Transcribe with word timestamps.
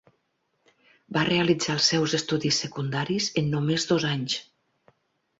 Va 1.17 1.25
realitzar 1.27 1.75
els 1.79 1.89
seus 1.91 2.15
estudis 2.19 2.61
secundaris 2.63 3.27
en 3.43 3.51
només 3.57 3.85
dos 3.93 4.07
anys. 4.13 4.39